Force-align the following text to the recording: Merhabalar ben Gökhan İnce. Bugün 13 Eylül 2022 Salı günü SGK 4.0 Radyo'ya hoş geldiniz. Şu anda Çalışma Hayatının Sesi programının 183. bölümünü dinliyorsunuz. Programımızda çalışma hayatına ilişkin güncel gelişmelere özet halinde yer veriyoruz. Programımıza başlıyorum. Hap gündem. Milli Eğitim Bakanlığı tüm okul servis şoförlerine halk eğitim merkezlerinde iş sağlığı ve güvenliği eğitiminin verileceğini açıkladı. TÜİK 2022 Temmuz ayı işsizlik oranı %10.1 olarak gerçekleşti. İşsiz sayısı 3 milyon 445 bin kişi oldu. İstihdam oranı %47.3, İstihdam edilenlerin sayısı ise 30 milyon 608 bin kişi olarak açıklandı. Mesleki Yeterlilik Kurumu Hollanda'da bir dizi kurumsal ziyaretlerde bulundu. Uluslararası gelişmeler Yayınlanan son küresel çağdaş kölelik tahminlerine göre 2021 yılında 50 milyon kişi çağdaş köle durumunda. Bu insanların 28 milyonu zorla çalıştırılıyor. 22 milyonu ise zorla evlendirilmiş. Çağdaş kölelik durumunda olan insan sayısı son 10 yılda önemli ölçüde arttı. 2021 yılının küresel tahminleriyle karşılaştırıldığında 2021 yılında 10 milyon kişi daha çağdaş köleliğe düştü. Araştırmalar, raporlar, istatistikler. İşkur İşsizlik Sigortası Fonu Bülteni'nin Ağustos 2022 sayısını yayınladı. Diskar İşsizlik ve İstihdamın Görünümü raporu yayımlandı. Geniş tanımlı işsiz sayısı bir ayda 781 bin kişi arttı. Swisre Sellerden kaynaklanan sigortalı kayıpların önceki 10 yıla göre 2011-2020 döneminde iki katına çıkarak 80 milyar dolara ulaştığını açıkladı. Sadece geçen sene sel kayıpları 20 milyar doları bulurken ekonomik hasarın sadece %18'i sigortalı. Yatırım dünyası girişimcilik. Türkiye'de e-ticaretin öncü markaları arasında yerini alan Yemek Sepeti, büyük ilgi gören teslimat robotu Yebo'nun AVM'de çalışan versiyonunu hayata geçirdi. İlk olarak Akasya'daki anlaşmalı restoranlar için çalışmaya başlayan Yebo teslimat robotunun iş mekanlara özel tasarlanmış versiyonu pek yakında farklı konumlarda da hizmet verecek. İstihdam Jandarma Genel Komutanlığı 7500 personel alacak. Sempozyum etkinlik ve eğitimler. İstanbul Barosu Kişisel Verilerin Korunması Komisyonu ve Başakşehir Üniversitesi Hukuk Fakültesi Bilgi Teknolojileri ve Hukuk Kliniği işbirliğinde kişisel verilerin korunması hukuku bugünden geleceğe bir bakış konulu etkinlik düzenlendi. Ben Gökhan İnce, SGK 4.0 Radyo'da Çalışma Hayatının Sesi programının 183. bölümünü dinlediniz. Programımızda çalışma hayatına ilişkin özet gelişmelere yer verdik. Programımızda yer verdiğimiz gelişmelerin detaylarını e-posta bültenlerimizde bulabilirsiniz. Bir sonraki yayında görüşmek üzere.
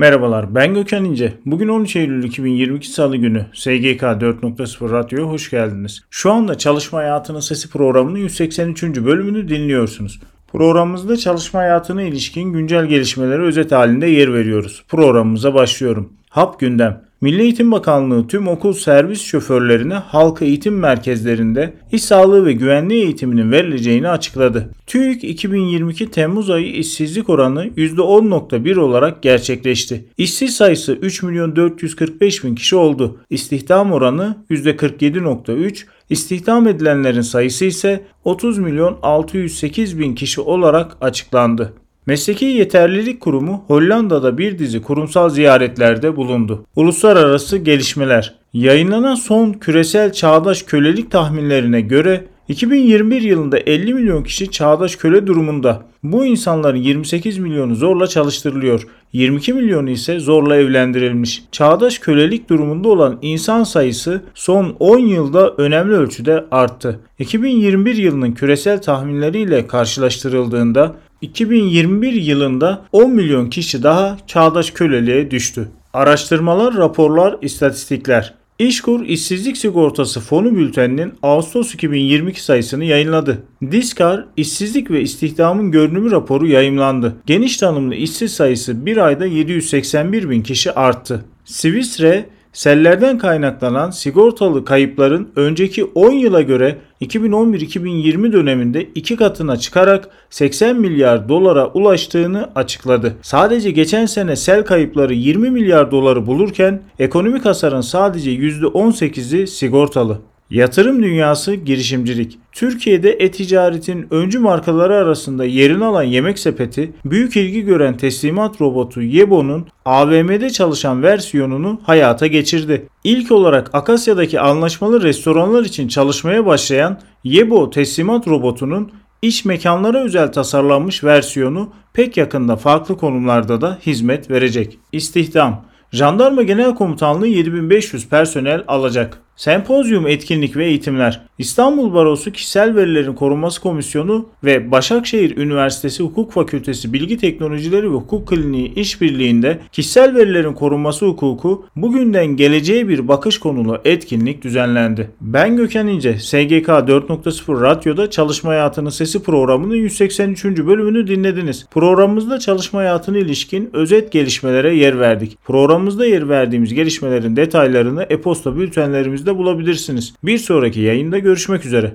Merhabalar 0.00 0.54
ben 0.54 0.74
Gökhan 0.74 1.04
İnce. 1.04 1.32
Bugün 1.46 1.68
13 1.68 1.96
Eylül 1.96 2.24
2022 2.24 2.88
Salı 2.88 3.16
günü 3.16 3.46
SGK 3.52 4.02
4.0 4.02 4.90
Radyo'ya 4.90 5.26
hoş 5.26 5.50
geldiniz. 5.50 6.00
Şu 6.10 6.32
anda 6.32 6.58
Çalışma 6.58 6.98
Hayatının 6.98 7.40
Sesi 7.40 7.70
programının 7.70 8.18
183. 8.18 8.82
bölümünü 8.82 9.48
dinliyorsunuz. 9.48 10.20
Programımızda 10.52 11.16
çalışma 11.16 11.60
hayatına 11.60 12.02
ilişkin 12.02 12.52
güncel 12.52 12.86
gelişmelere 12.86 13.42
özet 13.42 13.72
halinde 13.72 14.06
yer 14.06 14.34
veriyoruz. 14.34 14.84
Programımıza 14.88 15.54
başlıyorum. 15.54 16.12
Hap 16.28 16.60
gündem. 16.60 17.09
Milli 17.22 17.42
Eğitim 17.42 17.72
Bakanlığı 17.72 18.26
tüm 18.26 18.48
okul 18.48 18.72
servis 18.72 19.22
şoförlerine 19.22 19.94
halk 19.94 20.42
eğitim 20.42 20.78
merkezlerinde 20.78 21.74
iş 21.92 22.02
sağlığı 22.02 22.46
ve 22.46 22.52
güvenliği 22.52 23.04
eğitiminin 23.04 23.52
verileceğini 23.52 24.08
açıkladı. 24.08 24.70
TÜİK 24.86 25.24
2022 25.24 26.10
Temmuz 26.10 26.50
ayı 26.50 26.72
işsizlik 26.72 27.28
oranı 27.28 27.66
%10.1 27.66 28.78
olarak 28.78 29.22
gerçekleşti. 29.22 30.04
İşsiz 30.18 30.56
sayısı 30.56 30.92
3 30.92 31.22
milyon 31.22 31.56
445 31.56 32.44
bin 32.44 32.54
kişi 32.54 32.76
oldu. 32.76 33.20
İstihdam 33.30 33.92
oranı 33.92 34.36
%47.3, 34.50 35.84
İstihdam 36.10 36.68
edilenlerin 36.68 37.20
sayısı 37.20 37.64
ise 37.64 38.04
30 38.24 38.58
milyon 38.58 38.98
608 39.02 39.98
bin 39.98 40.14
kişi 40.14 40.40
olarak 40.40 40.96
açıklandı. 41.00 41.72
Mesleki 42.06 42.44
Yeterlilik 42.44 43.20
Kurumu 43.20 43.64
Hollanda'da 43.66 44.38
bir 44.38 44.58
dizi 44.58 44.82
kurumsal 44.82 45.28
ziyaretlerde 45.28 46.16
bulundu. 46.16 46.66
Uluslararası 46.76 47.56
gelişmeler 47.56 48.40
Yayınlanan 48.52 49.14
son 49.14 49.52
küresel 49.52 50.12
çağdaş 50.12 50.62
kölelik 50.62 51.10
tahminlerine 51.10 51.80
göre 51.80 52.24
2021 52.48 53.22
yılında 53.22 53.58
50 53.58 53.94
milyon 53.94 54.22
kişi 54.22 54.50
çağdaş 54.50 54.96
köle 54.96 55.26
durumunda. 55.26 55.82
Bu 56.02 56.26
insanların 56.26 56.76
28 56.76 57.38
milyonu 57.38 57.74
zorla 57.74 58.06
çalıştırılıyor. 58.06 58.86
22 59.12 59.52
milyonu 59.52 59.90
ise 59.90 60.20
zorla 60.20 60.56
evlendirilmiş. 60.56 61.42
Çağdaş 61.52 61.98
kölelik 61.98 62.50
durumunda 62.50 62.88
olan 62.88 63.18
insan 63.22 63.64
sayısı 63.64 64.22
son 64.34 64.76
10 64.78 64.98
yılda 64.98 65.50
önemli 65.50 65.94
ölçüde 65.94 66.44
arttı. 66.50 67.00
2021 67.18 67.94
yılının 67.94 68.32
küresel 68.32 68.82
tahminleriyle 68.82 69.66
karşılaştırıldığında 69.66 70.96
2021 71.22 72.12
yılında 72.12 72.84
10 72.92 73.10
milyon 73.10 73.50
kişi 73.50 73.82
daha 73.82 74.18
çağdaş 74.26 74.70
köleliğe 74.70 75.30
düştü. 75.30 75.68
Araştırmalar, 75.92 76.76
raporlar, 76.76 77.36
istatistikler. 77.42 78.34
İşkur 78.58 79.06
İşsizlik 79.06 79.56
Sigortası 79.56 80.20
Fonu 80.20 80.56
Bülteni'nin 80.56 81.12
Ağustos 81.22 81.74
2022 81.74 82.44
sayısını 82.44 82.84
yayınladı. 82.84 83.42
Diskar 83.70 84.24
İşsizlik 84.36 84.90
ve 84.90 85.00
İstihdamın 85.00 85.70
Görünümü 85.70 86.10
raporu 86.10 86.46
yayımlandı. 86.46 87.16
Geniş 87.26 87.56
tanımlı 87.56 87.94
işsiz 87.94 88.32
sayısı 88.32 88.86
bir 88.86 88.96
ayda 88.96 89.26
781 89.26 90.30
bin 90.30 90.42
kişi 90.42 90.72
arttı. 90.72 91.24
Swisre 91.44 92.26
Sellerden 92.52 93.18
kaynaklanan 93.18 93.90
sigortalı 93.90 94.64
kayıpların 94.64 95.28
önceki 95.36 95.84
10 95.84 96.12
yıla 96.12 96.40
göre 96.42 96.78
2011-2020 97.00 98.32
döneminde 98.32 98.82
iki 98.82 99.16
katına 99.16 99.56
çıkarak 99.56 100.08
80 100.30 100.76
milyar 100.76 101.28
dolara 101.28 101.66
ulaştığını 101.66 102.50
açıkladı. 102.54 103.16
Sadece 103.22 103.70
geçen 103.70 104.06
sene 104.06 104.36
sel 104.36 104.64
kayıpları 104.64 105.14
20 105.14 105.50
milyar 105.50 105.90
doları 105.90 106.26
bulurken 106.26 106.82
ekonomik 106.98 107.44
hasarın 107.44 107.80
sadece 107.80 108.30
%18'i 108.34 109.46
sigortalı. 109.46 110.18
Yatırım 110.50 111.02
dünyası 111.02 111.54
girişimcilik. 111.54 112.38
Türkiye'de 112.52 113.10
e-ticaretin 113.10 114.06
öncü 114.10 114.38
markaları 114.38 114.94
arasında 114.94 115.44
yerini 115.44 115.84
alan 115.84 116.02
Yemek 116.02 116.38
Sepeti, 116.38 116.92
büyük 117.04 117.36
ilgi 117.36 117.62
gören 117.62 117.96
teslimat 117.96 118.60
robotu 118.60 119.02
Yebo'nun 119.02 119.66
AVM'de 119.84 120.50
çalışan 120.50 121.02
versiyonunu 121.02 121.80
hayata 121.82 122.26
geçirdi. 122.26 122.86
İlk 123.04 123.32
olarak 123.32 123.70
Akasya'daki 123.72 124.40
anlaşmalı 124.40 125.02
restoranlar 125.02 125.64
için 125.64 125.88
çalışmaya 125.88 126.46
başlayan 126.46 127.00
Yebo 127.24 127.70
teslimat 127.70 128.28
robotunun 128.28 128.92
iş 129.22 129.44
mekanlara 129.44 130.04
özel 130.04 130.32
tasarlanmış 130.32 131.04
versiyonu 131.04 131.72
pek 131.92 132.16
yakında 132.16 132.56
farklı 132.56 132.96
konumlarda 132.96 133.60
da 133.60 133.78
hizmet 133.86 134.30
verecek. 134.30 134.78
İstihdam 134.92 135.64
Jandarma 135.92 136.42
Genel 136.42 136.74
Komutanlığı 136.74 137.26
7500 137.26 138.08
personel 138.08 138.64
alacak. 138.68 139.18
Sempozyum 139.40 140.06
etkinlik 140.06 140.56
ve 140.56 140.66
eğitimler. 140.66 141.20
İstanbul 141.38 141.94
Barosu 141.94 142.32
Kişisel 142.32 142.76
Verilerin 142.76 143.14
Korunması 143.14 143.60
Komisyonu 143.60 144.28
ve 144.44 144.70
Başakşehir 144.70 145.36
Üniversitesi 145.36 146.02
Hukuk 146.02 146.32
Fakültesi 146.32 146.92
Bilgi 146.92 147.18
Teknolojileri 147.18 147.90
ve 147.90 147.94
Hukuk 147.94 148.28
Kliniği 148.28 148.74
işbirliğinde 148.74 149.58
kişisel 149.72 150.14
verilerin 150.14 150.52
korunması 150.52 151.06
hukuku 151.06 151.66
bugünden 151.76 152.26
geleceğe 152.26 152.88
bir 152.88 153.08
bakış 153.08 153.38
konulu 153.38 153.80
etkinlik 153.84 154.42
düzenlendi. 154.42 155.10
Ben 155.20 155.56
Gökhan 155.56 155.88
İnce, 155.88 156.18
SGK 156.18 156.68
4.0 156.68 157.60
Radyo'da 157.60 158.10
Çalışma 158.10 158.50
Hayatının 158.50 158.90
Sesi 158.90 159.22
programının 159.22 159.74
183. 159.74 160.44
bölümünü 160.44 161.06
dinlediniz. 161.06 161.66
Programımızda 161.70 162.38
çalışma 162.38 162.80
hayatına 162.80 163.18
ilişkin 163.18 163.70
özet 163.72 164.12
gelişmelere 164.12 164.76
yer 164.76 165.00
verdik. 165.00 165.38
Programımızda 165.44 166.06
yer 166.06 166.28
verdiğimiz 166.28 166.74
gelişmelerin 166.74 167.36
detaylarını 167.36 168.02
e-posta 168.02 168.56
bültenlerimizde 168.56 169.29
bulabilirsiniz. 169.36 170.14
Bir 170.24 170.38
sonraki 170.38 170.80
yayında 170.80 171.18
görüşmek 171.18 171.66
üzere. 171.66 171.94